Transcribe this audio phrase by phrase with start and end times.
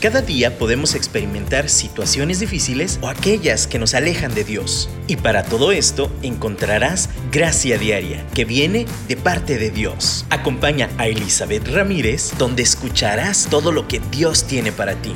[0.00, 4.88] Cada día podemos experimentar situaciones difíciles o aquellas que nos alejan de Dios.
[5.06, 10.24] Y para todo esto encontrarás gracia diaria que viene de parte de Dios.
[10.30, 15.12] Acompaña a Elizabeth Ramírez donde escucharás todo lo que Dios tiene para ti.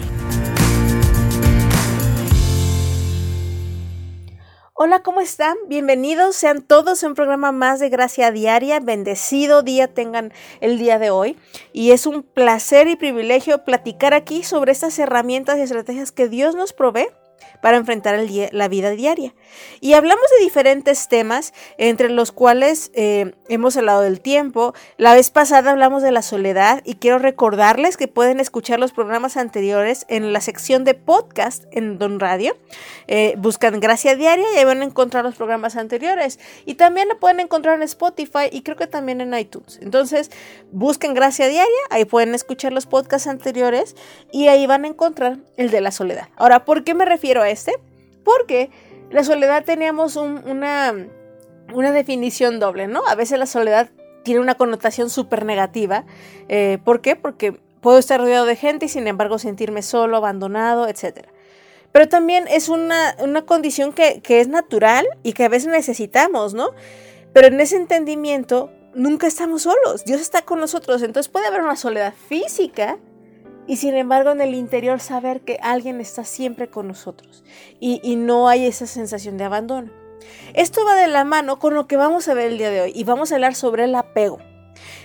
[4.87, 5.57] Hola, ¿cómo están?
[5.67, 8.81] Bienvenidos sean todos a un programa más de Gracia Diaria.
[8.81, 11.39] Bendecido día tengan el día de hoy.
[11.73, 16.55] Y es un placer y privilegio platicar aquí sobre estas herramientas y estrategias que Dios
[16.55, 17.07] nos provee
[17.63, 19.35] para enfrentar la vida diaria.
[19.81, 24.75] Y hablamos de diferentes temas, entre los cuales eh, hemos hablado del tiempo.
[24.97, 29.37] La vez pasada hablamos de la soledad y quiero recordarles que pueden escuchar los programas
[29.37, 32.57] anteriores en la sección de podcast en Don Radio.
[33.07, 36.39] Eh, buscan Gracia Diaria y ahí van a encontrar los programas anteriores.
[36.65, 39.79] Y también lo pueden encontrar en Spotify y creo que también en iTunes.
[39.83, 40.31] Entonces,
[40.73, 43.97] busquen Gracia Diaria, ahí pueden escuchar los podcasts anteriores
[44.33, 46.29] y ahí van a encontrar el de la soledad.
[46.37, 47.73] Ahora, ¿por qué me refiero a este,
[48.25, 48.71] porque
[49.11, 50.93] la soledad teníamos una,
[51.73, 53.07] una definición doble, ¿no?
[53.07, 53.91] A veces la soledad
[54.23, 56.05] tiene una connotación súper negativa.
[56.49, 57.17] Eh, ¿Por qué?
[57.17, 61.27] Porque puedo estar rodeado de gente y sin embargo sentirme solo, abandonado, etc.
[61.93, 63.15] Pero también es una,
[63.47, 66.71] condición que, que, es natural y que a veces necesitamos, ¿no?
[67.33, 71.77] Pero en ese entendimiento nunca estamos solos, Dios está con nosotros, entonces puede haber una
[71.77, 72.99] soledad física
[73.67, 77.45] y sin embargo en el interior saber que alguien está siempre con nosotros
[77.81, 80.04] y, no hay esa sensación de abandono.
[80.55, 82.93] Esto va de la mano con lo que vamos a ver el día de hoy
[82.95, 84.39] y vamos a hablar sobre el apego.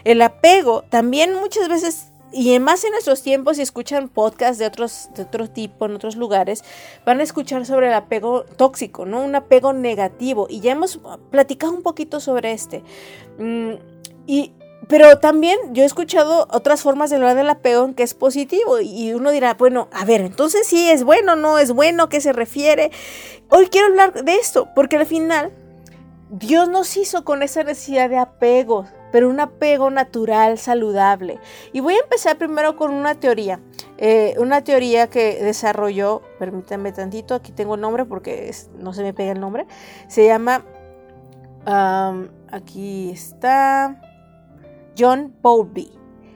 [0.04, 5.10] El apego también muchas veces y más en nuestros tiempos, si escuchan podcasts de otros
[5.16, 6.64] de otro tipo en otros lugares,
[7.06, 9.24] van a escuchar sobre el apego tóxico, ¿no?
[9.24, 10.46] Un apego negativo.
[10.50, 11.00] Y ya hemos
[11.32, 12.84] platicado un poquito sobre este.
[13.40, 13.74] Mm,
[14.28, 14.54] y
[14.90, 18.82] pero también yo he escuchado otras formas de hablar del apego en que es positivo
[18.82, 22.34] y uno dirá, bueno, a ver, entonces sí es bueno, no es bueno, ¿qué se
[22.34, 22.90] refiere?
[23.50, 25.52] Hoy quiero hablar de esto, porque al final
[26.32, 31.40] Dios nos hizo con esa necesidad de apego, pero un apego natural, saludable.
[31.72, 33.60] Y voy a empezar primero con una teoría,
[34.00, 39.14] eh, una teoría que desarrolló, permítanme tantito, aquí tengo el nombre porque no se me
[39.14, 39.68] pega el nombre,
[40.08, 40.66] se llama,
[42.52, 44.09] aquí está...
[45.00, 45.92] John Bowlby.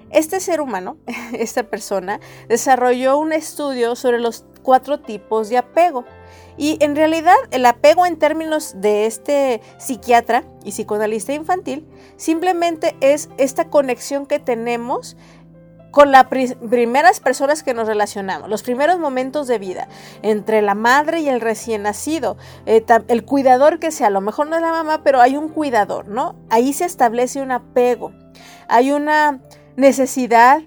[0.10, 0.98] Este ser humano,
[1.34, 6.06] esta persona, desarrolló un estudio sobre los cuatro tipos de apego.
[6.56, 13.30] Y en realidad el apego en términos de este psiquiatra y psicoanalista infantil simplemente es
[13.38, 15.18] esta conexión que tenemos
[15.94, 19.88] con las primeras personas que nos relacionamos, los primeros momentos de vida,
[20.24, 24.48] entre la madre y el recién nacido, eh, el cuidador que sea, a lo mejor
[24.48, 26.36] no es la mamá, pero hay un cuidador, ¿no?
[26.50, 28.12] Ahí se establece un apego,
[28.68, 29.42] hay una
[29.76, 30.64] necesidad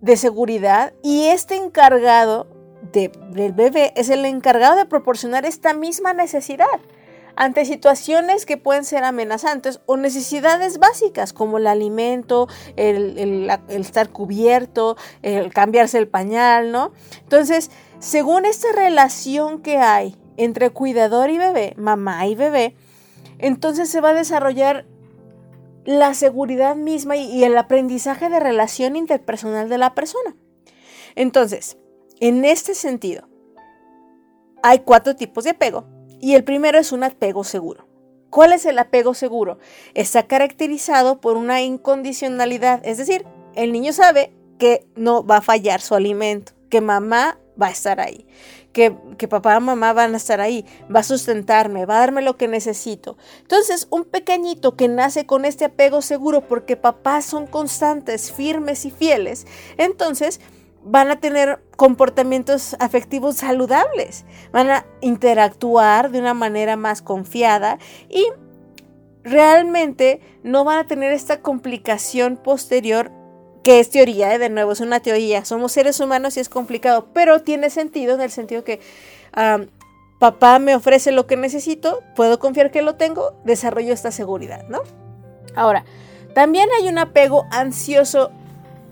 [0.00, 2.46] de seguridad y este encargado
[2.90, 6.80] del bebé es el encargado de proporcionar esta misma necesidad
[7.36, 14.96] ante situaciones que pueden ser amenazantes o necesidades básicas como el alimento, el, estar cubierto,
[15.22, 16.92] el cambiarse el pañal, ¿no?
[17.22, 22.76] Entonces, según esta relación que hay entre cuidador y bebé, mamá y bebé,
[23.38, 24.86] entonces se va a desarrollar
[25.84, 30.34] la seguridad misma y el aprendizaje de relación interpersonal de la persona.
[31.14, 31.76] Entonces,
[32.20, 33.28] en este sentido,
[34.62, 35.93] hay cuatro tipos de apego
[36.24, 37.86] y el primero es un apego seguro.
[38.30, 39.58] ¿Cuál es el apego seguro?
[39.92, 45.82] Está caracterizado por una incondicionalidad, es decir, el niño sabe que no va a fallar
[45.82, 48.26] su alimento, que mamá va a estar ahí,
[48.72, 52.22] que, que papá y mamá van a estar ahí, va a sustentarme, va a darme
[52.22, 53.18] lo que necesito.
[53.42, 58.90] Entonces, un pequeñito que nace con este apego seguro porque papás son constantes, firmes y
[58.90, 59.46] fieles,
[59.76, 60.40] entonces
[60.84, 67.78] van a tener comportamientos afectivos saludables, van a interactuar de una manera más confiada
[68.08, 68.26] y
[69.22, 73.10] realmente no van a tener esta complicación posterior
[73.62, 74.38] que es teoría, ¿eh?
[74.38, 75.46] de nuevo, es una teoría.
[75.46, 78.80] Somos seres humanos y es complicado, pero tiene sentido en el sentido que
[80.18, 84.82] papá me ofrece lo que necesito, puedo confiar que lo tengo, desarrollo esta seguridad, ¿no?
[85.56, 85.84] Ahora,
[86.34, 88.30] también hay un apego ansioso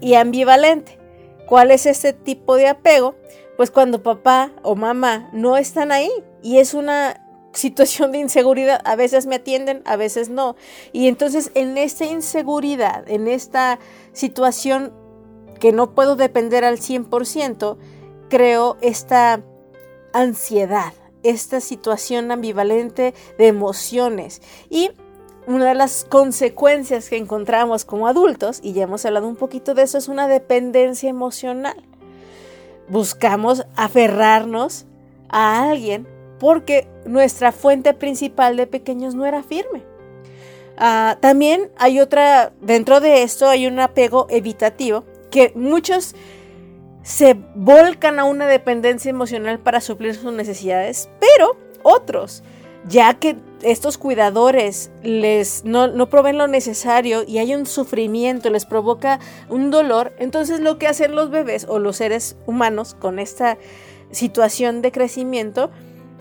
[0.01, 1.02] y ambivalente.
[1.47, 3.15] ¿Cuál es este tipo de apego?
[3.57, 6.11] Pues cuando papá o mamá no están ahí
[6.43, 7.21] y es una
[7.53, 8.81] situación de inseguridad.
[8.85, 10.57] A veces me atienden, a veces no.
[10.93, 13.79] Y entonces en esta inseguridad, en esta
[14.13, 14.93] situación
[15.61, 17.77] que no puedo depender al 100%,
[18.29, 19.43] creo esta
[20.13, 20.93] ansiedad,
[21.23, 24.43] esta situación ambivalente de emociones.
[24.71, 24.91] Y
[25.47, 29.83] una de las consecuencias que encontramos como adultos, y ya hemos hablado un poquito de
[29.83, 31.77] eso, es una dependencia emocional.
[32.89, 34.85] buscamos aferrarnos
[35.29, 36.07] a alguien
[36.39, 39.83] porque nuestra fuente principal de pequeños no era firme.
[40.77, 46.15] Ah, también hay otra, dentro de esto hay un apego evitativo que muchos
[47.03, 52.43] se volcan a una dependencia emocional para suplir sus necesidades, pero otros,
[52.89, 58.67] ya que estos cuidadores les no, no proveen lo necesario y hay un sufrimiento, les
[58.67, 63.59] provoca un dolor, entonces lo que hacen los bebés o los seres humanos con esta
[64.11, 65.71] situación de crecimiento,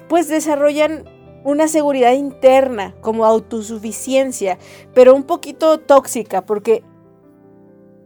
[0.07, 1.05] pues desarrollan
[1.43, 4.59] una seguridad interna como autosuficiencia,
[4.93, 6.83] pero un poquito tóxica porque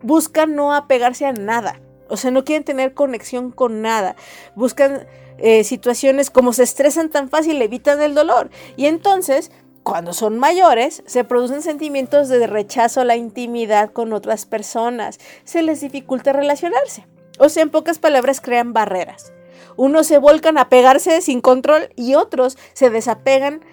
[0.01, 1.81] buscan no apegarse a nada.
[2.07, 4.15] O sea, no quieren tener conexión con nada.
[4.55, 8.49] Buscan eh, situaciones como se estresan tan fácil, evitan el dolor.
[8.77, 9.51] Y entonces,
[9.83, 15.19] cuando son mayores, se producen sentimientos de rechazo a la intimidad con otras personas.
[15.43, 17.05] Se les dificulta relacionarse.
[17.37, 19.33] O sea, en pocas palabras, crean barreras.
[19.77, 23.63] Unos se volcan a pegarse sin control y otros se desapegan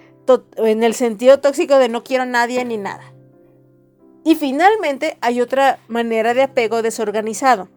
[0.57, 3.13] en el sentido tóxico de no quiero a nadie ni nada.
[4.23, 7.69] Y finalmente hay otra manera de apego desorganizado,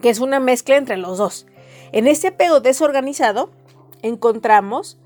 [0.00, 1.46] que es una mezcla entre los dos.
[1.92, 3.50] En este apego desorganizado
[4.02, 4.98] encontramos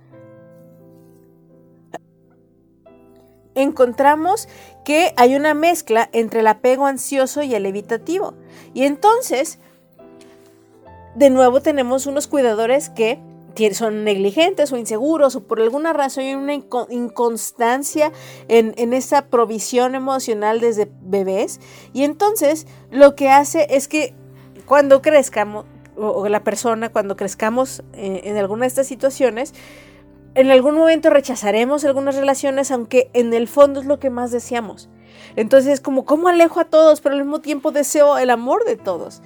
[3.56, 4.48] encontramos
[4.84, 8.34] que hay una mezcla entre el apego ansioso y el evitativo.
[8.74, 9.58] Y entonces
[11.16, 13.18] de nuevo tenemos unos cuidadores que
[13.72, 16.52] son negligentes o inseguros o por alguna razón hay una
[16.90, 18.12] inconstancia
[18.48, 21.58] en, en, esa provisión emocional desde bebés.
[21.94, 24.14] Y entonces lo que hace es que
[24.66, 25.64] cuando crezcamos,
[25.96, 29.54] o, la persona cuando crezcamos eh, en alguna de estas situaciones,
[30.34, 34.88] en algún momento rechazaremos algunas relaciones, aunque en el fondo es lo que más deseamos.
[35.34, 39.22] Entonces, como, ¿cómo alejo a todos, pero al mismo tiempo deseo el amor de todos?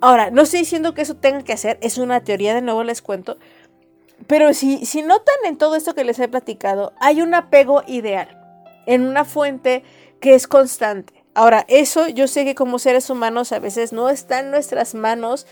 [0.00, 3.00] Ahora, no estoy diciendo que eso tenga que hacer, es una teoría, de nuevo les
[3.00, 3.38] cuento,
[4.26, 8.40] pero si, si notan en todo esto que les he platicado, hay un apego ideal
[8.86, 9.82] en una fuente
[10.20, 11.23] que es constante.
[11.34, 15.46] Ahora, eso yo sé que como seres humanos a veces no está en nuestras manos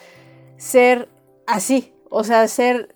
[0.56, 1.08] ser
[1.46, 2.94] así, o sea, ser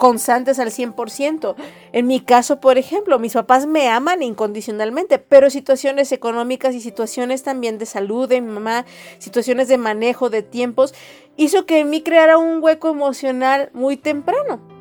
[0.00, 1.54] constantes al 100%.
[1.92, 7.44] En mi caso, por ejemplo, mis papás me aman incondicionalmente, pero situaciones económicas y situaciones
[7.44, 8.86] también de salud de mi mamá,
[9.18, 10.94] situaciones de manejo de tiempos,
[11.36, 14.79] hizo que en mí creara un hueco emocional muy temprano.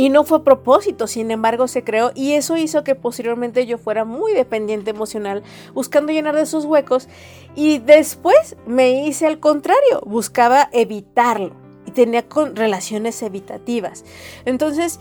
[0.00, 3.76] Y no fue a propósito, sin embargo se creó y eso hizo que posteriormente yo
[3.76, 5.42] fuera muy dependiente emocional,
[5.74, 7.06] buscando llenar de esos huecos
[7.54, 11.54] y después me hice al contrario, buscaba evitarlo
[11.84, 12.24] y tenía
[12.54, 14.06] relaciones evitativas.
[14.46, 15.00] Entonces,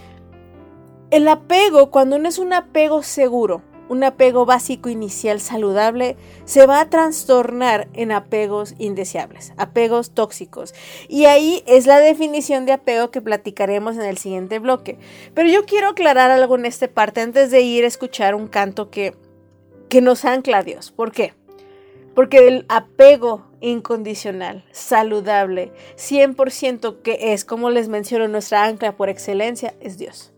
[1.11, 6.15] el apego, cuando no es un apego seguro, un apego básico inicial saludable,
[6.45, 10.73] se va a trastornar en apegos indeseables, apegos tóxicos.
[11.09, 14.97] Y ahí es la definición de apego que platicaremos en el siguiente bloque.
[15.33, 18.89] Pero yo quiero aclarar algo en esta parte antes de ir a escuchar un canto
[18.89, 19.15] que,
[19.89, 20.91] que nos ancla a Dios.
[20.91, 21.33] ¿Por qué?
[22.13, 29.73] Porque el apego incondicional, saludable, 100% que es, como les menciono, nuestra ancla por excelencia,
[29.81, 30.31] es Dios.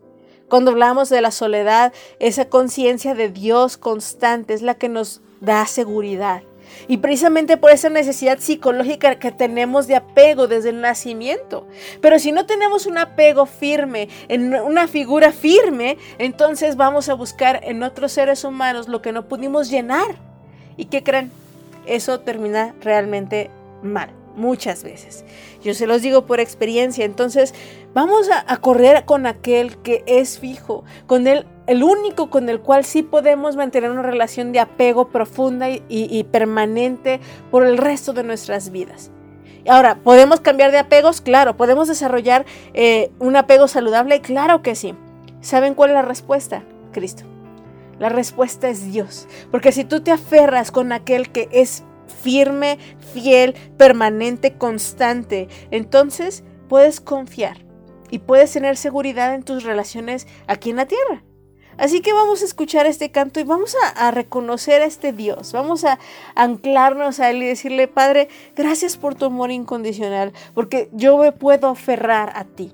[0.51, 5.65] Cuando hablamos de la soledad, esa conciencia de Dios constante es la que nos da
[5.65, 6.43] seguridad.
[6.89, 11.65] Y precisamente por esa necesidad psicológica que tenemos de apego desde el nacimiento.
[12.01, 17.61] Pero si no tenemos un apego firme, en una figura firme, entonces vamos a buscar
[17.63, 20.17] en otros seres humanos lo que no pudimos llenar.
[20.75, 21.31] ¿Y qué creen?
[21.85, 23.49] eso termina realmente
[23.83, 25.25] mal, muchas veces.
[25.63, 27.53] Yo se los digo por experiencia, entonces
[27.93, 32.85] vamos a, correr con aquel que es fijo, con él, el único con el cual
[32.85, 37.19] sí podemos mantener una relación de apego profunda y, permanente
[37.49, 39.11] por el resto de nuestras vidas.
[39.67, 41.21] Ahora, ¿podemos cambiar de apegos?
[41.21, 41.55] Claro.
[41.55, 44.19] ¿Podemos desarrollar eh, un apego saludable?
[44.21, 44.95] Claro que sí.
[45.41, 46.63] ¿Saben cuál es la respuesta?
[46.91, 47.23] Cristo.
[47.99, 49.27] La respuesta es Dios.
[49.51, 52.77] Porque si tú te aferras con aquel que es firme,
[53.13, 57.65] fiel, permanente, constante, entonces puedes confiar
[58.09, 61.23] y puedes tener seguridad en tus relaciones aquí en la tierra.
[61.77, 65.53] Así que vamos a escuchar este canto y vamos a, reconocer a este Dios.
[65.53, 65.97] Vamos a
[66.35, 71.69] anclarnos a Él y decirle, Padre, gracias por tu amor incondicional, porque yo me puedo
[71.69, 72.73] aferrar a ti.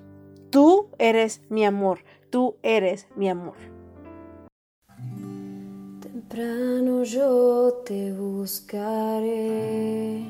[0.50, 3.77] Tú eres mi amor, tú eres mi amor
[6.38, 10.24] temprano yo te buscaré.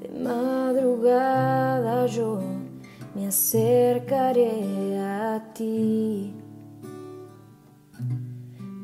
[0.00, 2.40] De madrugada yo
[3.16, 6.32] me acercaré a ti.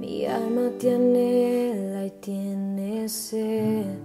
[0.00, 3.96] Mi alma te anhela y tiene sed.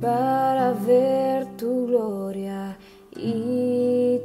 [0.00, 2.78] Para ver tu gloria
[3.22, 4.19] y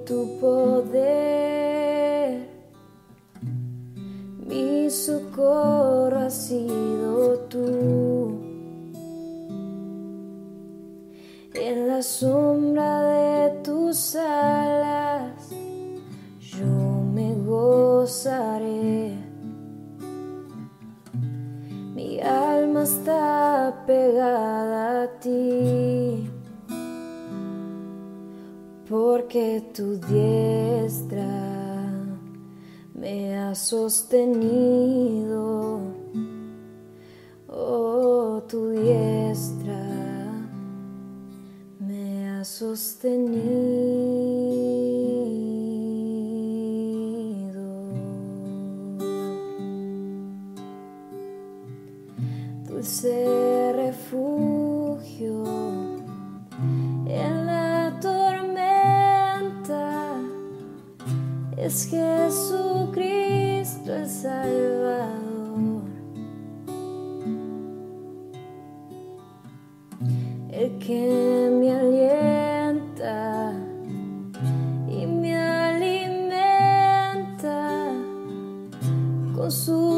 [79.45, 79.94] con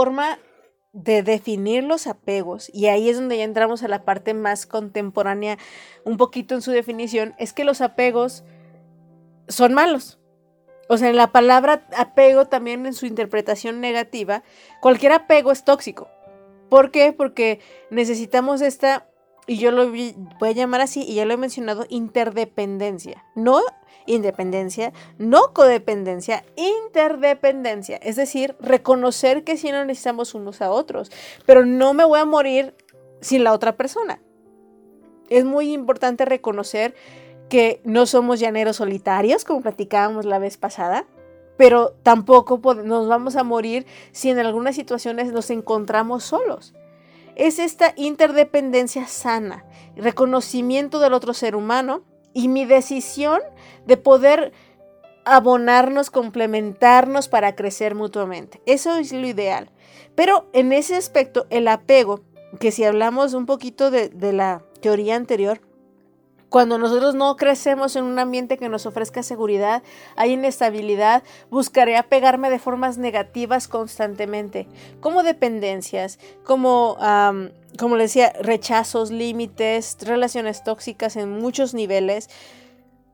[0.00, 0.38] forma
[0.94, 5.58] de definir los apegos, y ahí es donde ya entramos a la parte más contemporánea,
[6.06, 8.42] un poquito en su definición, es que los apegos
[9.46, 10.18] son malos.
[10.88, 14.42] O sea, en la palabra apego también en su interpretación negativa,
[14.80, 16.08] cualquier apego es tóxico.
[16.70, 17.12] ¿Por qué?
[17.12, 19.06] Porque necesitamos esta,
[19.46, 23.26] y yo lo voy a llamar así, y ya lo he mencionado, interdependencia.
[23.34, 23.60] No
[24.06, 27.96] independencia, no codependencia, interdependencia.
[27.96, 31.10] Es decir, reconocer que sí nos necesitamos unos a otros,
[31.46, 32.74] pero no me voy a morir
[33.20, 34.20] sin la otra persona.
[35.28, 36.94] Es muy importante reconocer
[37.48, 41.06] que no somos llaneros solitarios, como platicábamos la vez pasada,
[41.56, 46.74] pero tampoco nos vamos a morir si en algunas situaciones nos encontramos solos.
[47.36, 49.64] Es esta interdependencia sana,
[49.96, 53.40] reconocimiento del otro ser humano y mi decisión
[53.86, 54.52] de poder
[55.24, 58.60] abonarnos, complementarnos para crecer mutuamente.
[58.66, 59.70] Eso es lo ideal.
[60.14, 62.20] Pero en ese aspecto, el apego,
[62.58, 65.60] que si hablamos un poquito de, de la teoría anterior,
[66.50, 69.84] cuando nosotros no crecemos en un ambiente que nos ofrezca seguridad,
[70.16, 74.66] hay inestabilidad, buscaré apegarme de formas negativas constantemente,
[74.98, 76.98] como dependencias, como,
[77.78, 82.28] como les decía, rechazos, límites, relaciones tóxicas en muchos niveles.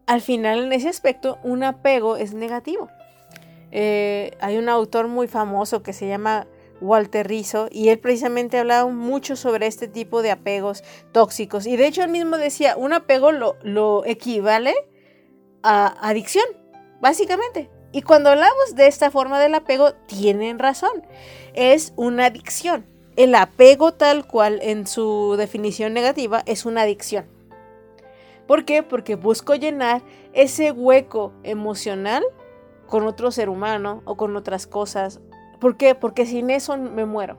[0.06, 2.88] Al final, en ese aspecto, un apego es negativo.
[3.70, 6.46] Eh, hay un autor muy famoso que se llama
[6.80, 11.66] Walter Rizzo y él precisamente hablaba mucho sobre este tipo de apegos tóxicos.
[11.66, 14.74] Y de hecho él mismo decía un apego lo, lo equivale
[15.62, 16.46] a adicción
[17.00, 17.70] básicamente.
[17.92, 21.02] Y cuando hablamos de esta forma del apego tienen razón.
[21.54, 22.86] Es una adicción.
[23.16, 27.36] El apego tal cual en su definición negativa es una adicción.
[28.46, 28.82] ¿por qué?
[28.82, 30.02] porque busco llenar
[30.32, 32.24] ese hueco emocional
[32.86, 35.20] con otro ser humano o con otras cosas
[35.58, 35.94] ¿Por qué?
[35.94, 37.36] Porque sin eso me muero.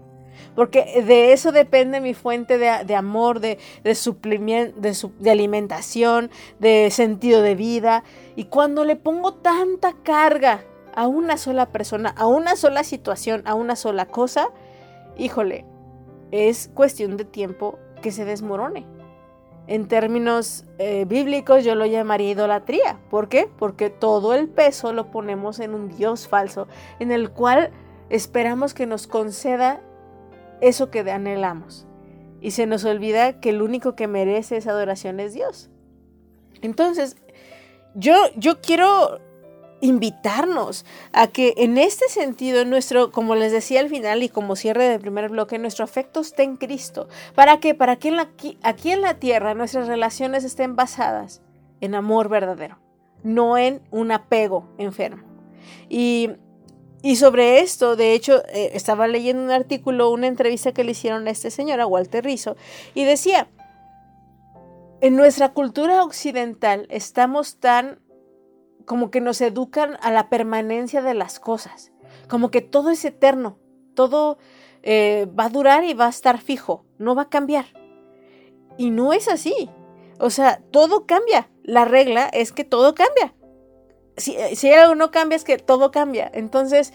[0.56, 3.94] Porque de eso depende mi fuente de, amor, de, de,
[4.76, 8.04] de, de, alimentación, de sentido de vida.
[8.36, 10.64] Y cuando le pongo tanta carga
[10.96, 14.50] a una sola persona, a una sola situación, a una sola cosa,
[15.18, 15.66] híjole,
[16.32, 18.86] es cuestión de tiempo que se desmorone.
[19.68, 23.00] En términos eh, bíblicos yo lo llamaría idolatría.
[23.10, 23.50] ¿Por qué?
[23.60, 26.68] Porque todo el peso lo ponemos en un Dios falso,
[27.00, 27.72] en el cual
[28.10, 29.82] esperamos que nos conceda
[30.62, 31.86] eso que anhelamos.
[32.42, 35.70] Y se nos olvida que el único que merece esa adoración es Dios.
[36.62, 37.18] Entonces,
[37.96, 39.20] yo, yo quiero
[39.82, 44.88] invitarnos a que en este sentido nuestro, como les decía al final y como cierre
[44.88, 47.08] del primer bloque, nuestro afecto esté en Cristo.
[47.36, 47.76] ¿Para qué?
[47.76, 51.42] Para que aquí en la tierra nuestras relaciones estén basadas
[51.82, 52.80] en amor verdadero,
[53.24, 55.24] no en un apego enfermo.
[55.90, 56.32] Y,
[57.04, 61.28] y sobre esto, de hecho, eh, estaba leyendo un artículo, una entrevista que le hicieron
[61.28, 62.56] a este señor, a Walter Rizzo,
[62.94, 63.50] y decía,
[65.00, 68.00] en nuestra cultura occidental estamos tan
[68.86, 71.92] como que nos educan a la permanencia de las cosas,
[72.30, 73.60] como que todo es eterno,
[73.94, 74.38] todo
[74.82, 77.66] eh, va a durar y va a estar fijo, no va a cambiar.
[78.78, 79.70] Y no es así.
[80.20, 81.50] O sea, todo cambia.
[81.64, 83.34] La regla es que todo cambia.
[84.18, 86.30] Si, si algo no cambia es que todo cambia.
[86.34, 86.94] Entonces,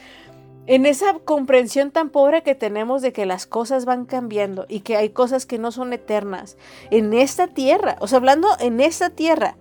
[0.67, 4.97] en esa comprensión tan pobre que tenemos de que las cosas van cambiando y que
[4.97, 6.57] hay cosas que no son eternas
[6.91, 9.57] en esta tierra, o sea, hablando en esta tierra,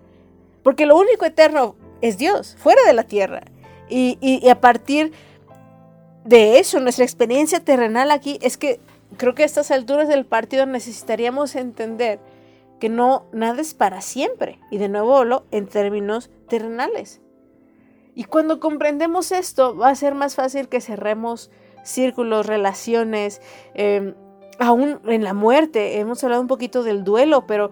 [0.64, 3.42] porque lo único eterno es Dios, fuera de la tierra.
[3.90, 5.12] Y, y- a partir
[6.24, 8.80] de eso, nuestra experiencia terrenal aquí es que
[9.18, 12.20] creo que a estas alturas del partido necesitaríamos entender
[12.80, 14.60] que no, nada es para siempre.
[14.70, 17.21] Y de nuevo hablo en términos terrenales.
[18.14, 21.50] Y cuando comprendemos esto, va a ser más fácil que cerremos
[21.84, 23.42] círculos, relaciones,
[23.74, 24.14] eh,
[24.60, 26.00] aún en la muerte.
[26.00, 27.72] Hemos hablado un poquito del duelo, pero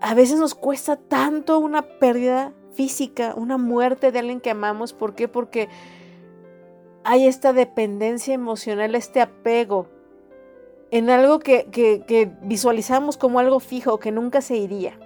[0.00, 4.92] a veces nos cuesta tanto una pérdida física, una muerte de alguien que amamos.
[4.92, 5.28] ¿Por qué?
[5.28, 5.68] Porque
[7.04, 9.88] hay esta dependencia emocional, este apego
[10.90, 14.98] en algo que- que visualizamos como algo fijo, que nunca se iría.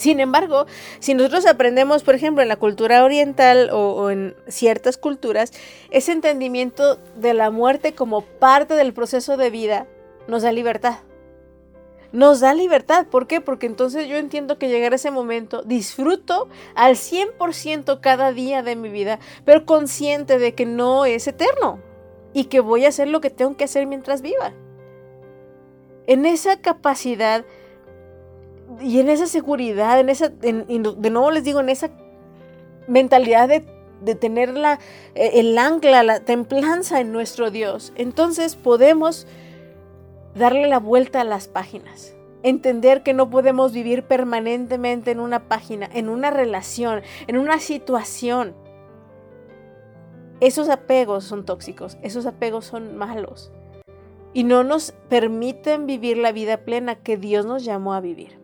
[0.00, 0.64] Sin embargo,
[0.98, 5.52] si nosotros aprendemos, por ejemplo, en la cultura oriental o, en ciertas culturas,
[5.90, 9.86] ese entendimiento de la muerte como parte del proceso de vida
[10.26, 11.00] nos da libertad.
[12.12, 13.08] Nos da libertad.
[13.08, 13.42] ¿Por qué?
[13.42, 18.76] Porque entonces yo entiendo que llegar a ese momento, disfruto al 100% cada día de
[18.76, 21.78] mi vida, pero consciente de que no es eterno
[22.32, 24.54] y que voy a hacer lo que tengo que hacer mientras viva.
[26.06, 27.44] En esa capacidad
[28.80, 31.90] y en esa seguridad, en esa, en- de nuevo les digo, en esa
[32.86, 33.64] mentalidad de,
[34.02, 34.78] de tener la,
[35.14, 39.26] eh, el ancla, la templanza en nuestro Dios, entonces podemos
[40.34, 42.14] darle la vuelta a las páginas.
[42.42, 48.54] Entender que no podemos vivir permanentemente en una página, en una relación, en una situación.
[50.40, 53.52] Esos apegos son tóxicos, esos apegos son malos
[54.32, 58.39] y no nos permiten vivir la vida plena que Dios nos llamó a vivir.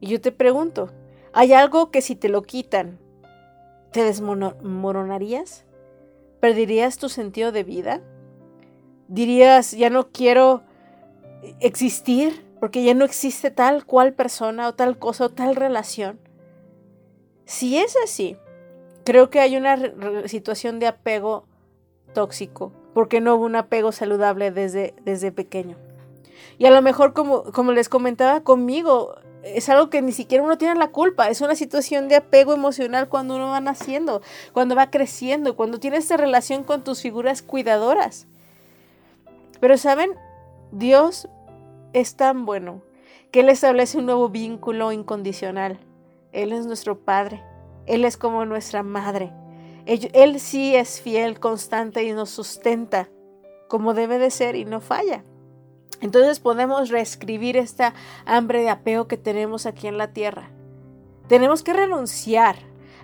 [0.00, 0.90] Y yo te pregunto,
[1.32, 2.98] ¿hay algo que si te lo quitan,
[3.92, 5.64] te desmoronarías?
[6.40, 8.00] ¿Perderías tu sentido de vida?
[9.08, 10.62] ¿Dirías, ya no quiero
[11.60, 16.20] existir porque ya no existe tal cual persona o tal cosa o tal relación?
[17.44, 18.36] Si es así,
[19.04, 19.78] creo que hay una
[20.26, 21.46] situación de apego
[22.12, 25.76] tóxico, porque no hubo un apego saludable desde, desde pequeño.
[26.58, 29.14] Y a lo mejor, como, como les comentaba conmigo,
[29.54, 33.08] es algo que ni siquiera uno tiene la culpa, es una situación de apego emocional
[33.08, 38.26] cuando uno va naciendo, cuando va creciendo, cuando tiene esta relación con tus figuras cuidadoras.
[39.60, 40.10] Pero saben,
[40.72, 41.28] Dios
[41.92, 42.82] es tan bueno
[43.30, 45.78] que Él establece un nuevo vínculo incondicional.
[46.32, 47.42] Él es nuestro Padre,
[47.86, 49.32] Él es como nuestra Madre.
[49.86, 53.08] Él, él sí es fiel, constante y nos sustenta
[53.68, 55.24] como debe de ser y no falla.
[56.00, 60.50] Entonces podemos reescribir esta hambre de apego que tenemos aquí en la tierra.
[61.28, 62.56] Tenemos que renunciar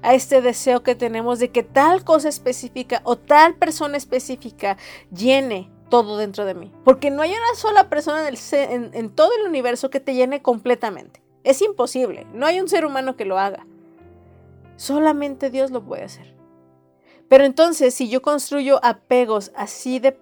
[0.02, 4.76] a este deseo que tenemos de que tal cosa específica o tal persona específica
[5.11, 6.72] llene todo dentro de mí.
[6.85, 11.22] Porque no hay una sola persona en, todo el universo que te llene completamente.
[11.42, 12.26] Es imposible.
[12.33, 13.66] No hay un ser humano que lo haga.
[14.76, 16.35] Solamente Dios lo puede hacer.
[17.28, 20.18] Pero entonces, si yo construyo apegos así de,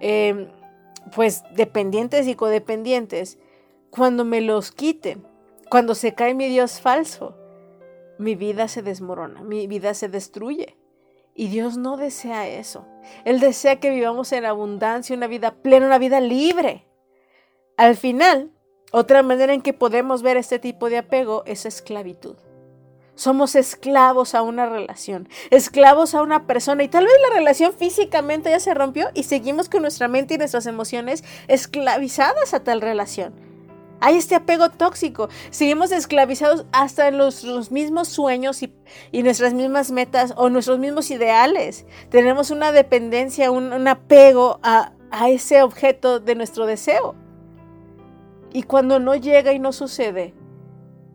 [0.00, 0.50] eh,
[1.14, 3.38] pues, dependientes y codependientes,
[3.90, 5.26] cuando me los quiten,
[5.70, 7.36] cuando se cae mi Dios falso,
[8.18, 10.76] mi vida se desmorona, mi vida se destruye.
[11.34, 12.86] Y Dios no desea eso.
[13.24, 16.86] Él desea que vivamos en abundancia, una vida plena, una vida libre.
[17.76, 18.52] Al final,
[18.92, 22.36] otra manera en que podemos ver este tipo de apego es esclavitud.
[23.16, 28.50] Somos esclavos a una relación, esclavos a una persona y tal vez la relación físicamente
[28.50, 33.32] ya se rompió y seguimos con nuestra mente y nuestras emociones esclavizadas a tal relación.
[34.00, 40.34] Hay este apego tóxico, seguimos esclavizados hasta en los, mismos sueños y, nuestras mismas metas
[40.36, 41.86] o nuestros mismos ideales.
[42.10, 44.92] Tenemos una dependencia, un, apego a
[45.28, 47.14] ese objeto de nuestro deseo.
[48.52, 50.34] Y cuando no llega y no sucede,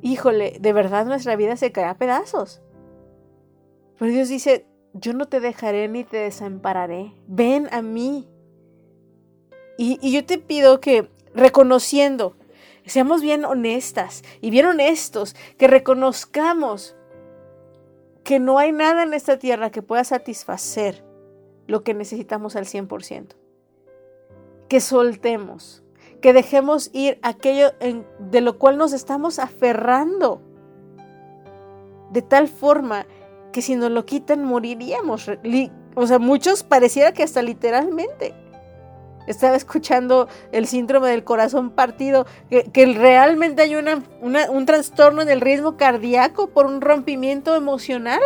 [0.02, 2.62] híjole, de verdad nuestra vida se cae a pedazos.
[3.98, 7.14] Pero Dios dice, yo no te dejaré ni te desampararé.
[7.28, 8.28] Ven a mí.
[9.78, 12.36] Y, y yo te pido que reconociendo,
[12.86, 16.96] seamos bien honestas y bien honestos, que reconozcamos
[18.24, 21.04] que no hay nada en esta tierra que pueda satisfacer
[21.68, 23.36] lo que necesitamos al 100%.
[24.68, 25.84] Que soltemos,
[26.22, 27.72] que dejemos ir aquello
[28.20, 30.42] de lo cual nos estamos aferrando.
[32.12, 33.06] De tal forma
[33.52, 35.30] que si nos lo quitan moriríamos.
[35.96, 38.34] O sea, muchos pareciera que hasta literalmente.
[39.28, 45.78] Estaba escuchando el síndrome del corazón partido, que, realmente hay un trastorno en el ritmo
[45.78, 48.22] cardíaco por un rompimiento emocional.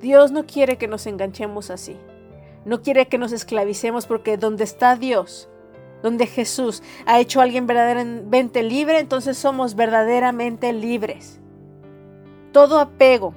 [0.00, 1.96] Dios no quiere que nos enganchemos así.
[2.66, 5.48] No quiere que nos esclavicemos porque donde está Dios,
[6.04, 11.40] donde Jesús ha hecho a alguien verdaderamente libre, entonces somos verdaderamente libres.
[12.52, 13.34] Todo apego,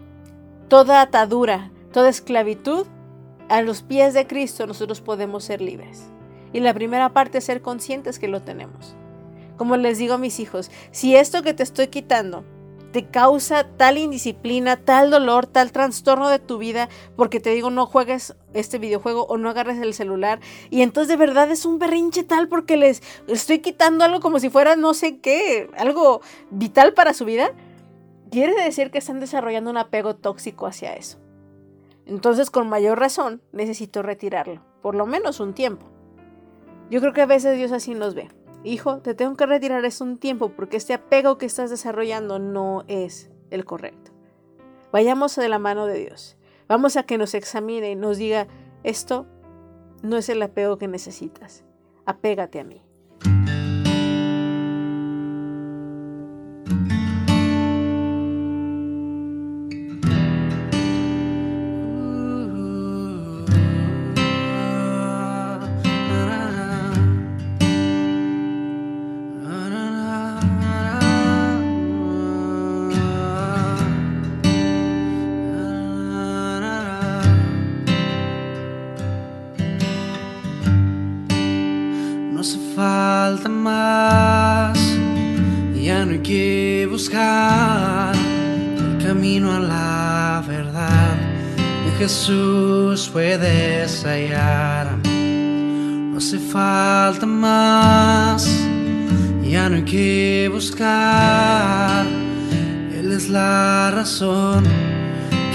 [0.67, 2.85] toda atadura, toda esclavitud,
[3.47, 6.09] a los pies de Cristo nosotros podemos ser libres.
[6.51, 8.97] Y la primera parte es ser conscientes que lo tenemos.
[9.55, 12.43] Como les digo a mis hijos, si esto que te estoy quitando
[12.97, 17.85] te causa tal indisciplina, tal dolor, tal trastorno de tu vida, porque te digo no
[17.85, 20.39] juegues este videojuego o no agarres el celular,
[20.71, 24.49] y entonces de verdad es un berrinche tal porque les estoy quitando algo como si
[24.49, 27.51] fuera no sé qué, algo vital para su vida,
[28.31, 31.19] quiere decir que están desarrollando un apego tóxico hacia eso.
[32.07, 35.85] Entonces, con mayor razón, necesito retirarlo, por lo menos un tiempo.
[36.89, 38.27] Yo creo que a veces Dios así nos ve.
[38.67, 42.83] Hijo, te tengo que retirar esto un tiempo porque este apego que estás desarrollando no
[42.89, 44.11] es el correcto.
[44.91, 46.35] Vayamos de la mano de Dios.
[46.67, 48.47] Vamos a que nos examine y nos diga,
[48.83, 49.25] esto
[50.03, 51.63] no es el apego que necesitas.
[52.05, 52.83] Apégate a mí.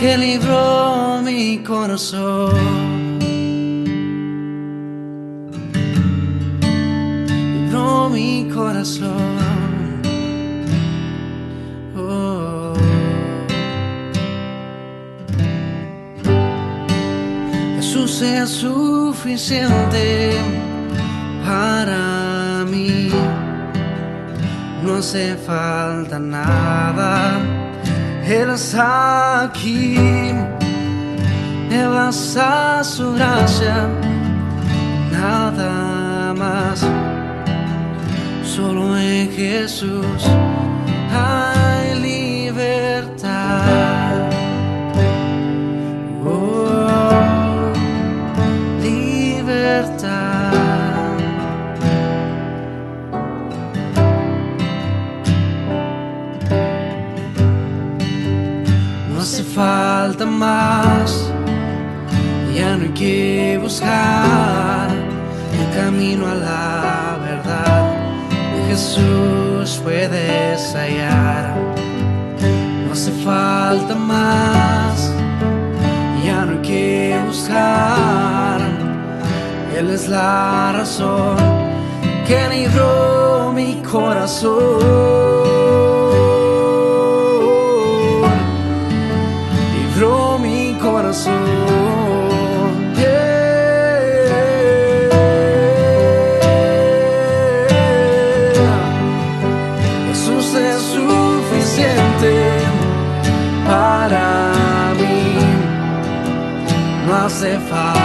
[0.03, 3.21] Que libró mi corazón.
[7.55, 10.03] libró mi corazón.
[11.97, 12.75] Oh.
[17.77, 20.33] Jesús es suficiente
[21.47, 23.09] para mí.
[24.83, 27.62] No hace falta nada.
[28.33, 29.95] Él está aquí.
[31.69, 33.89] Me basta su gracia.
[35.11, 36.81] Nada más
[38.43, 40.23] solo en Jesús
[59.55, 61.31] falta más,
[62.55, 64.89] ya no hay que buscar
[65.53, 67.95] el camino a la verdad.
[68.69, 71.55] Jesús puedes hallar.
[72.87, 75.13] No hace falta más,
[76.25, 78.61] ya no hay que buscar.
[79.77, 81.37] Él es la razón
[82.27, 85.32] que libró mi corazón.
[107.71, 108.02] No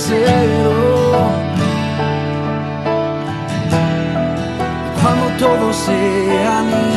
[0.00, 0.72] sincero.
[5.00, 6.89] Cuando todos se han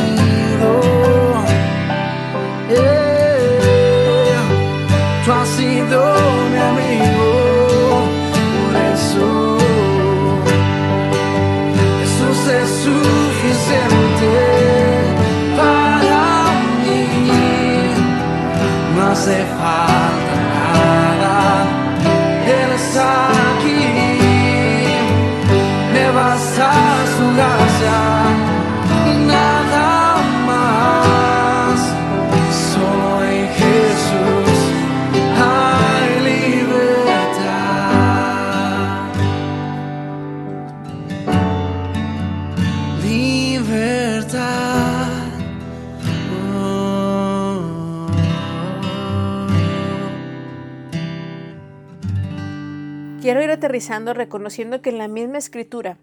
[54.14, 55.98] reconociendo que en la misma escritura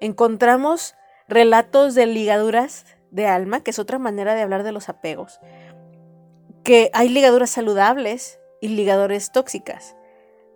[0.00, 0.94] encontramos
[1.28, 5.40] relatos de ligaduras de alma, que es otra manera de hablar de los apegos,
[6.64, 9.96] que hay ligaduras saludables y ligaduras tóxicas.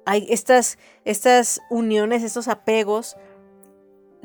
[0.07, 3.16] Hay estas, estas uniones, estos apegos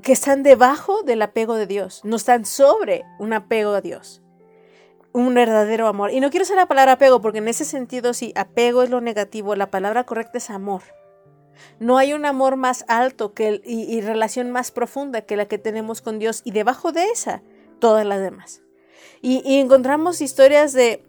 [0.04, 4.22] que están debajo del apego de Dios, no están sobre un apego a Dios.
[5.12, 6.12] Un verdadero amor.
[6.12, 9.02] Y no quiero usar la palabra apego porque en ese sentido, si apego es lo
[9.02, 10.84] negativo, la palabra correcta es amor.
[11.80, 16.02] No hay un amor más alto que y relación más profunda que la que tenemos
[16.02, 17.42] con Dios y debajo de esa,
[17.80, 18.62] todas las demás.
[19.22, 21.04] Y, y encontramos historias de,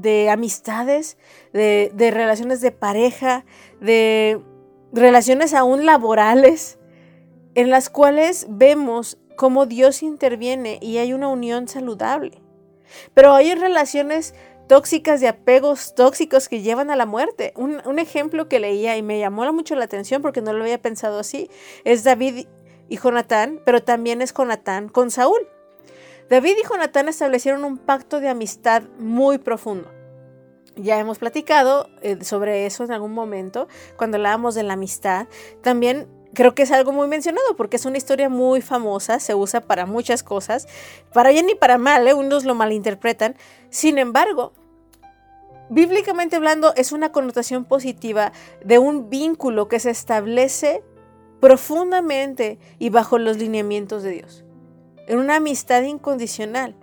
[0.00, 1.16] de amistades,
[1.52, 3.44] de, de relaciones de pareja,
[3.80, 4.40] de
[4.92, 6.78] relaciones aún laborales,
[7.54, 12.42] en las cuales vemos cómo Dios interviene y hay una unión saludable.
[13.14, 14.34] Pero hay relaciones
[14.68, 17.52] tóxicas de apegos tóxicos que llevan a la muerte.
[17.56, 20.80] Un, un ejemplo que leía y me llamó mucho la atención porque no lo había
[20.80, 21.50] pensado así
[21.84, 22.46] es David
[22.88, 25.48] y Jonatán, pero también es Jonatán con Saúl.
[26.28, 29.90] David y Jonatán establecieron un pacto de amistad muy profundo.
[30.76, 35.26] Ya hemos platicado eh, sobre eso en algún momento, cuando hablábamos de la amistad.
[35.62, 39.60] También creo que es algo muy mencionado porque es una historia muy famosa, se usa
[39.60, 40.66] para muchas cosas,
[41.12, 42.14] para bien y para mal, ¿eh?
[42.14, 43.36] unos lo malinterpretan.
[43.70, 44.52] Sin embargo,
[45.68, 48.32] bíblicamente hablando, es una connotación positiva
[48.64, 50.82] de un vínculo que se establece
[51.40, 54.44] profundamente y bajo los lineamientos de Dios.
[55.08, 56.76] En una amistad incondicional.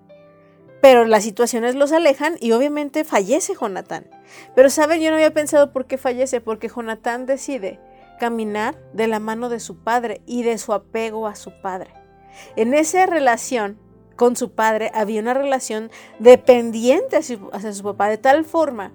[0.81, 4.09] Pero las situaciones los alejan y obviamente fallece Jonatán.
[4.55, 7.79] Pero saben, yo no había pensado por qué fallece, porque Jonatán decide
[8.19, 11.93] de la mano de su padre y de su apego a su padre.
[12.55, 13.79] En esa relación
[14.15, 18.91] con su padre había una relación dependiente hacia su, hacia su papá, de tal forma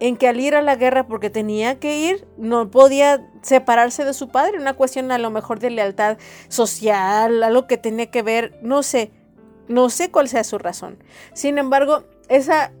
[0.00, 4.14] en que al ir a la guerra porque tenía que ir, no podía separarse de
[4.14, 8.58] su padre, una cuestión a lo mejor de lealtad social, algo que tenía que ver,
[8.62, 9.12] no sé,
[9.68, 10.98] no sé cuál sea su razón.
[11.32, 12.72] Sin embargo, esa,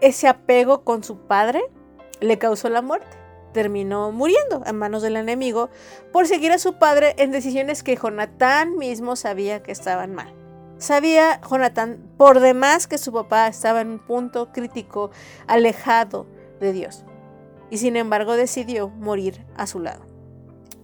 [0.00, 1.62] ese apego con su padre
[2.20, 3.23] le causó la muerte.
[3.54, 5.70] Terminó muriendo a manos del enemigo
[6.12, 10.34] por seguir a su padre en decisiones que Jonatán mismo sabía que estaban mal.
[10.78, 15.12] Sabía Jonatán por demás que su papá estaba en un punto crítico,
[15.46, 16.26] alejado
[16.58, 17.04] de Dios.
[17.70, 20.04] Y sin embargo decidió morir a su lado.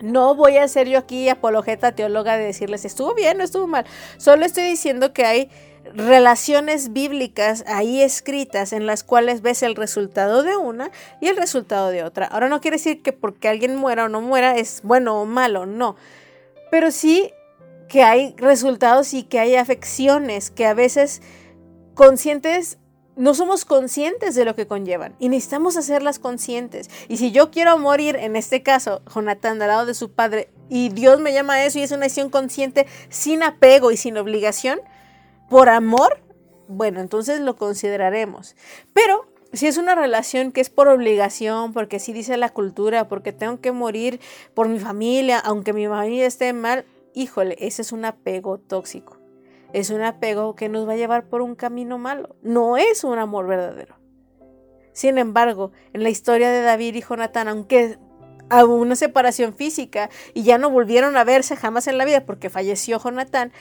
[0.01, 3.85] No voy a ser yo aquí apologeta teóloga de decirles estuvo bien o estuvo mal.
[4.17, 5.51] Solo estoy diciendo que hay
[5.95, 10.91] relaciones bíblicas ahí escritas en las cuales ves el resultado de una
[11.21, 12.27] y el resultado de otra.
[12.27, 15.67] Ahora no quiere decir que porque alguien muera o no muera es bueno o malo,
[15.67, 15.97] no.
[16.71, 17.33] Pero sí
[17.89, 21.23] que hay resultados y que hay afecciones que a veces
[21.95, 22.79] conscientes
[23.17, 26.89] no somos conscientes de lo que conllevan y necesitamos hacerlas conscientes.
[27.09, 30.89] Y si yo quiero morir, en este caso, Jonathan al lado de su padre, y
[30.91, 34.81] Dios me llama a eso y es una acción consciente, sin apego y sin obligación,
[35.51, 36.23] por amor,
[36.69, 38.57] bueno, entonces lo consideraremos.
[38.95, 43.33] Pero si es una relación que es por obligación, porque así dice la cultura, porque
[43.33, 44.21] tengo que morir
[44.55, 49.19] por mi familia, aunque mi familia esté mal, híjole, ese es un apego tóxico.
[49.73, 52.37] Es un apego que nos va a llevar por un camino malo.
[52.43, 53.97] No es un amor verdadero.
[54.93, 57.99] Sin embargo, en la historia de David y Jonatán, aunque
[58.51, 62.51] hubo una separación física y ya no volvieron a verse jamás en la vida porque
[62.51, 63.53] falleció Jonatán,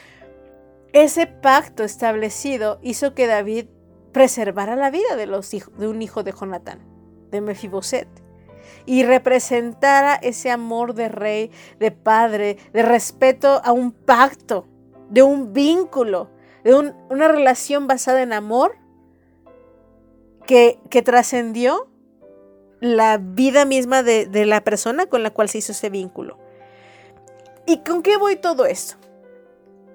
[0.93, 3.65] ese pacto establecido hizo que David
[4.11, 6.79] preservara la vida de, los hij- de un hijo de Jonatán,
[7.31, 8.07] de Mefiboset,
[8.85, 14.65] y representara ese amor de rey, de padre, de respeto a un pacto,
[15.09, 16.29] de un vínculo,
[16.63, 18.75] de un- una relación basada en amor
[20.45, 21.87] que, que trascendió
[22.79, 26.37] la vida misma de, de la persona con la cual se hizo ese vínculo.
[27.67, 28.95] ¿Y con qué voy todo esto?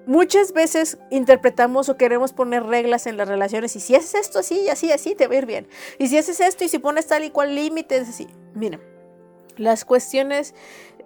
[0.07, 4.61] Muchas veces interpretamos o queremos poner reglas en las relaciones y si haces esto así
[4.61, 5.67] y así, así, te va a ir bien.
[5.97, 8.27] Y si haces esto y si pones tal y cual límites, así.
[8.53, 8.79] Mira,
[9.57, 10.53] las cuestiones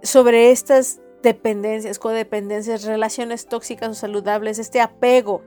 [0.04, 5.44] sobre estas dependencias, codependencias, relaciones tóxicas o saludables, este apego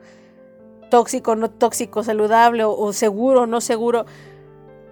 [0.90, 4.04] tóxico, no tóxico, saludable o, seguro, no seguro,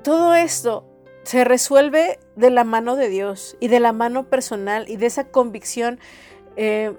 [0.03, 0.87] todo esto
[1.25, 5.25] se resuelve de la mano de Dios y de la mano personal y de esa
[5.25, 6.01] convicción
[6.57, 6.97] eh,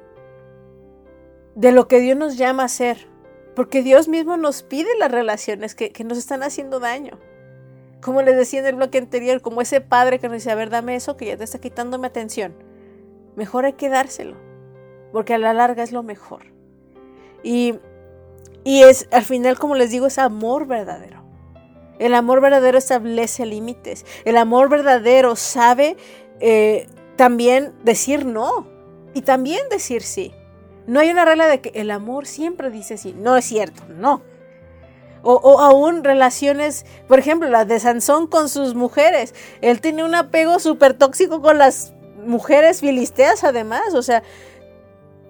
[1.56, 3.08] de lo que Dios nos llama a hacer.
[3.56, 7.20] Porque Dios mismo nos pide las relaciones que, que nos están haciendo daño.
[8.02, 10.70] Como les decía en el bloque anterior, como ese padre que nos dice, a ver,
[10.70, 12.56] dame eso que ya te está quitando mi atención.
[13.36, 14.38] Mejor hay que dárselo,
[15.12, 16.46] porque a la larga es lo mejor.
[17.44, 17.76] Y,
[18.64, 21.22] y es, al final, como les digo, es amor verdadero.
[22.00, 24.06] El amor verdadero establece límites.
[24.26, 25.98] El amor verdadero sabe
[26.40, 28.68] eh, también decir no
[29.14, 30.34] y también decir sí.
[30.92, 33.16] No hay una regla de que el amor siempre dice sí.
[33.18, 34.22] No es cierto, no.
[35.24, 39.34] O, aún relaciones, por ejemplo, la de Sansón con sus mujeres.
[39.62, 41.94] Él tiene un apego súper tóxico con las
[42.26, 43.94] mujeres filisteas además.
[43.94, 44.22] O sea,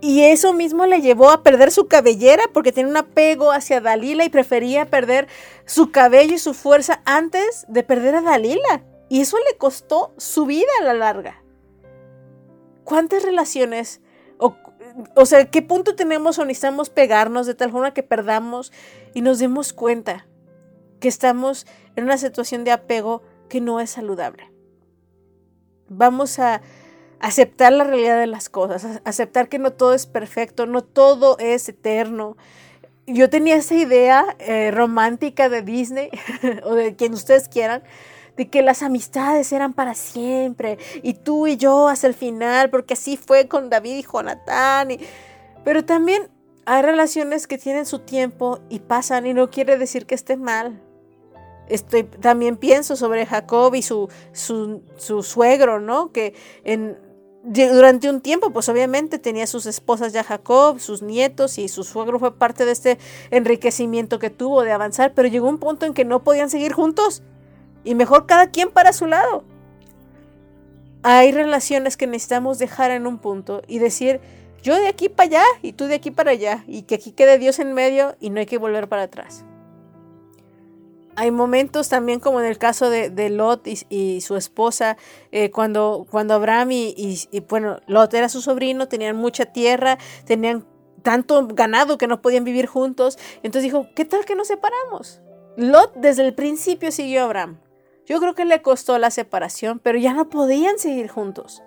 [0.02, 4.26] y eso mismo le llevó a perder su cabellera porque tiene un apego hacia Dalila
[4.26, 5.28] y prefería perder
[5.67, 8.84] su cabello y su fuerza antes de perder a Dalila.
[9.10, 11.43] Y eso le costó su vida a la larga.
[12.84, 14.02] ¿Cuántas relaciones?
[15.15, 18.71] O, sea, ¿qué punto tenemos o necesitamos pegarnos de tal forma que perdamos
[19.13, 20.27] y nos demos cuenta
[20.99, 24.51] que estamos en una situación de apego que no es saludable?
[25.88, 26.62] Vamos a
[27.19, 31.69] aceptar la realidad de las cosas, aceptar que no todo es perfecto, no todo es
[31.69, 32.36] eterno.
[33.06, 36.10] Yo tenía esa idea eh, romántica de Disney
[36.63, 37.84] o de quien ustedes quieran,
[38.45, 43.17] que las amistades eran para siempre y tú y yo hasta el final, porque así
[43.17, 44.91] fue con David y Jonatán.
[44.91, 44.99] y-
[45.63, 46.30] Pero también
[46.65, 50.82] hay relaciones que tienen su tiempo y pasan y no quiere decir que esté mal.
[51.67, 56.12] Estoy, también pienso sobre Jacob y su, su, su suegro, ¿no?
[56.12, 56.34] Que
[56.65, 56.97] en,
[57.43, 62.19] durante un tiempo, pues obviamente tenía sus esposas ya Jacob, sus nietos y su suegro
[62.19, 62.97] fue parte de este
[63.32, 67.23] enriquecimiento que tuvo de avanzar, pero llegó un punto en que no podían seguir juntos
[67.84, 69.44] y mejor cada quien para su lado.
[71.04, 74.20] Hay relaciones que necesitamos dejar en un punto y decir,
[74.62, 77.39] yo de aquí para allá y tú de aquí para allá y que aquí quede
[77.39, 79.44] Dios en medio y no hay que volver para atrás.
[81.15, 84.98] Hay momentos también como en el caso de, Lot y, su esposa,
[85.32, 89.98] eh, cuando, cuando Abraham y, y- y, bueno, Lot era su sobrino, tenían mucha tierra,
[90.26, 90.65] tenían
[91.04, 93.17] tanto ganado que no podían vivir juntos.
[93.44, 95.22] Entonces dijo, ¿qué tal que nos separamos?
[95.58, 97.58] Lot desde el principio siguió a Abraham.
[98.12, 101.63] Yo creo que le costó la separación, pero ya no podían seguir juntos.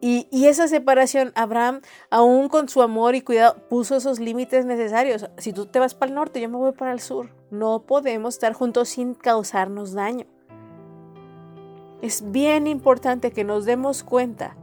[0.00, 5.30] Y, esa separación, Abraham, aún con su amor y cuidado, puso esos límites necesarios.
[5.38, 7.30] Si tú te vas para el norte, yo me voy para el sur.
[7.52, 10.26] No podemos estar juntos sin causarnos daño.
[12.00, 14.56] Es bien importante que nos demos cuenta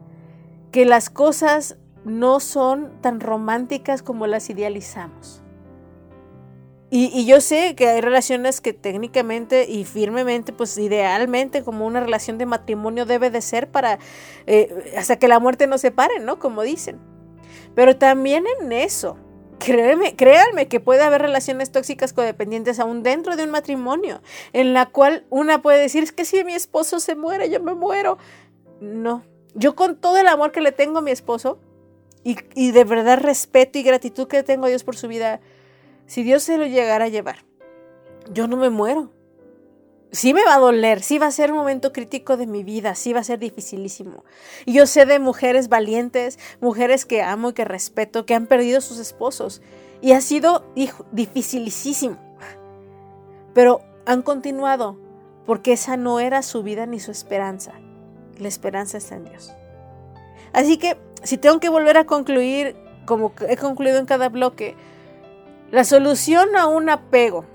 [0.73, 5.41] que las cosas no son tan románticas como las idealizamos.
[6.91, 12.39] Y, yo sé que hay relaciones que técnicamente y firmemente, pues idealmente, como una relación
[12.39, 13.99] de matrimonio debe de ser para
[14.47, 16.39] eh, hasta que la muerte nos separe, ¿no?
[16.39, 16.99] Como dicen.
[17.75, 19.17] Pero también en eso,
[19.59, 24.23] créeme, créanme que puede haber relaciones tóxicas codependientes aún dentro de un matrimonio,
[24.53, 27.75] en la cual una puede decir, es que si mi esposo se muere, yo me
[27.75, 28.17] muero.
[28.81, 29.23] No,
[29.53, 31.59] yo con todo el amor que le tengo a mi esposo
[32.23, 35.39] y, y de verdad respeto y gratitud que tengo a Dios por su vida,
[36.09, 37.45] si Dios se lo llegara a llevar,
[38.31, 39.11] yo no me muero.
[40.11, 42.95] Sí me va a doler, sí va a ser un momento crítico de mi vida,
[42.95, 44.25] sí va a ser dificilísimo.
[44.65, 48.81] Y yo sé de mujeres valientes, mujeres que amo y que respeto, que han perdido
[48.81, 49.61] sus esposos.
[50.01, 50.65] Y ha sido
[51.11, 52.17] dificilísimo.
[53.53, 54.97] Pero han continuado
[55.45, 57.73] porque esa no era su vida ni su esperanza.
[58.39, 59.53] La esperanza está en Dios.
[60.53, 64.75] Así que si tengo que volver a concluir, como he concluido en cada bloque,
[65.71, 67.45] la solución a un apego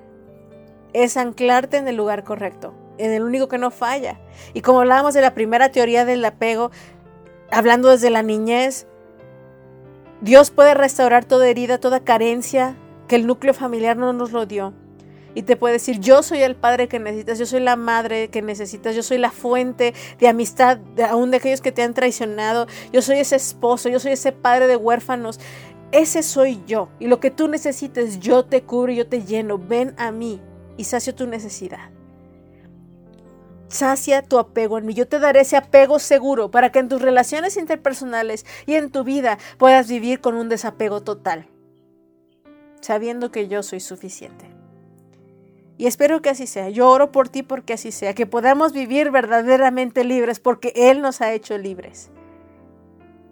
[0.93, 4.21] es anclarte en el lugar correcto, en el único que no falla.
[4.53, 6.71] Y como hablábamos de la primera teoría del apego,
[7.51, 8.87] hablando desde la niñez,
[10.21, 12.77] Dios puede restaurar toda herida, toda carencia
[13.09, 14.73] que el núcleo familiar no nos lo dio.
[15.35, 18.41] Y te puede decir, yo soy el padre que necesitas, yo soy la madre que
[18.41, 22.69] necesitas, yo soy la fuente de amistad, de, aún de aquellos que te han traicionado,
[22.93, 25.41] yo soy ese esposo, yo soy ese padre de huérfanos.
[25.95, 26.89] Ese soy yo.
[26.99, 29.59] Y lo que tú necesites, yo te cubro, yo te lleno.
[29.59, 30.41] Ven a mí
[30.77, 31.89] y sacio tu necesidad.
[33.69, 34.95] Sacia tu apego en mí.
[34.95, 39.05] Yo te daré ese apego seguro para que en tus relaciones interpersonales y en tu
[39.05, 41.47] vida puedas vivir con un desapego total,
[42.81, 44.47] sabiendo que yo soy suficiente.
[45.79, 46.71] Y espero que así sea.
[46.71, 48.15] Yo oro por ti porque así sea.
[48.15, 52.11] Que podamos vivir verdaderamente libres porque Él nos ha hecho libres.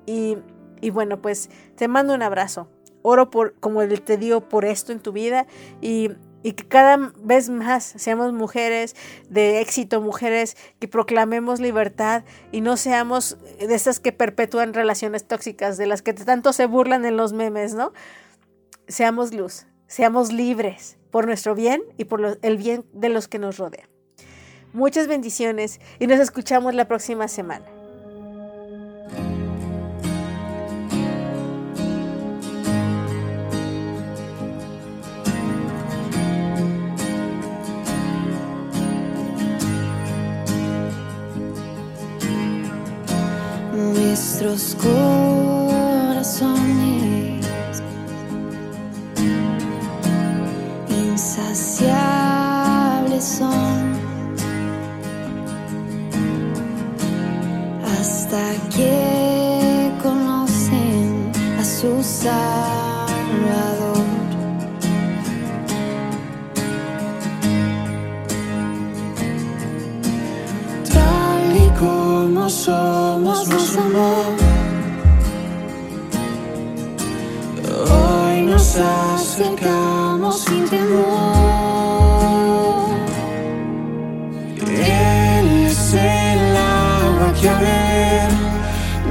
[0.07, 0.39] Y,
[0.83, 2.69] y bueno, pues te mando un abrazo.
[3.01, 5.47] Oro por, como te digo, por esto en tu vida.
[5.81, 6.11] Y,
[6.43, 8.97] y que cada vez más seamos mujeres
[9.31, 15.79] de éxito, mujeres que proclamemos libertad y no seamos de esas que perpetúan relaciones tóxicas,
[15.79, 17.93] de las que tanto se burlan en los memes, ¿no?
[18.89, 23.59] Seamos luz, seamos libres por nuestro bien y por el bien de los que nos
[23.59, 23.89] rodean.
[24.73, 27.82] Muchas bendiciones y nos escuchamos la próxima semana.
[44.53, 46.37] Nuestros corazones
[50.91, 51.95] insaciables
[53.25, 53.93] son
[57.99, 58.43] hasta
[58.77, 63.09] que conocen a su Salvador.
[70.93, 73.52] Tal y como somos
[78.75, 81.05] nos acercamos sin temor.
[84.67, 88.31] Él es el agua que a beber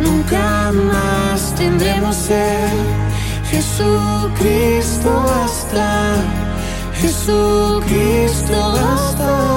[0.01, 2.70] nunca más tendremos sed.
[3.49, 6.16] Jesucristo basta,
[6.95, 9.51] Jesucristo basta.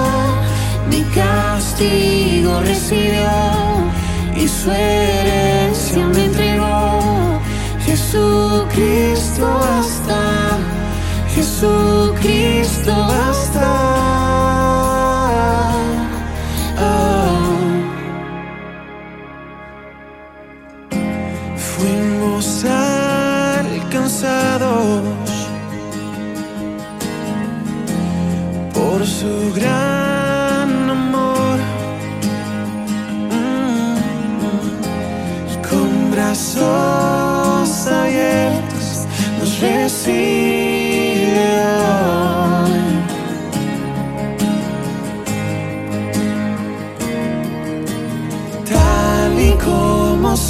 [0.90, 3.30] Mi castigo recibió
[4.36, 7.14] y su herencia me entregó.
[7.86, 9.93] Jesucristo basta,
[11.64, 13.33] Jesucristo basta.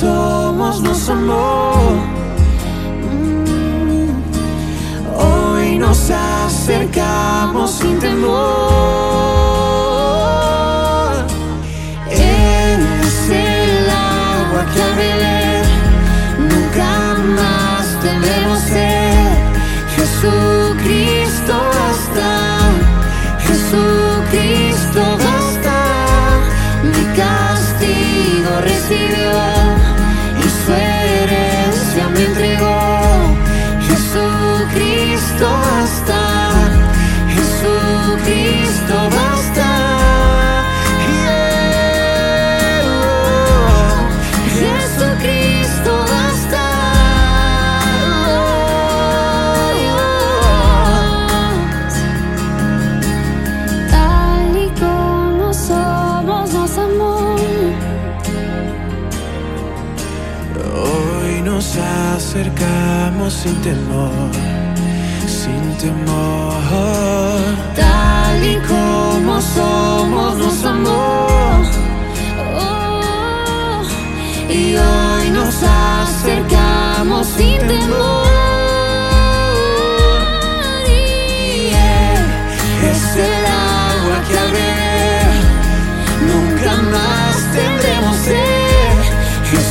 [0.04, 1.72] Somos nos amó.
[3.10, 4.08] Mm.
[5.16, 7.83] Hoy nos acercamos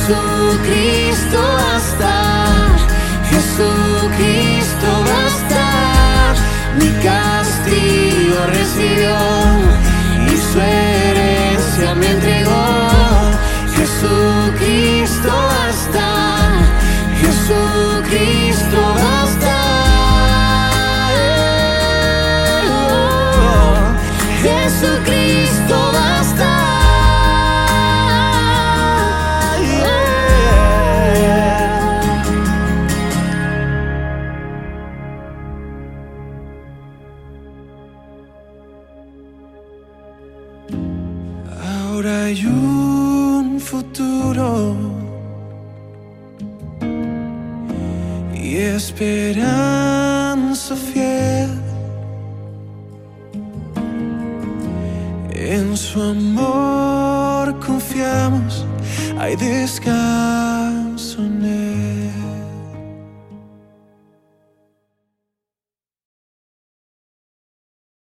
[0.06, 2.76] Jesucristo va a estar,
[3.30, 6.36] Jesucristo va a estar,
[6.78, 9.16] mi castigo recibió
[10.26, 13.30] y su herencia me entregó,
[13.76, 15.53] Jesucristo.